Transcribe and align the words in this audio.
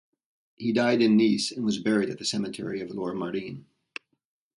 He 0.55 0.73
died 0.73 0.99
in 1.03 1.15
Nice 1.15 1.51
and 1.51 1.63
was 1.63 1.77
buried 1.77 2.09
at 2.09 2.17
the 2.17 2.25
cemetery 2.25 2.81
of 2.81 2.89
Lourmarin. 2.89 3.65